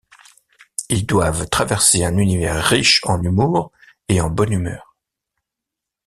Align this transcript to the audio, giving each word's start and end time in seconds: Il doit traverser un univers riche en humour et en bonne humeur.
Il 0.89 1.05
doit 1.05 1.31
traverser 1.45 2.03
un 2.05 2.17
univers 2.17 2.63
riche 2.65 3.01
en 3.03 3.21
humour 3.21 3.71
et 4.09 4.19
en 4.19 4.31
bonne 4.31 4.51
humeur. 4.53 4.95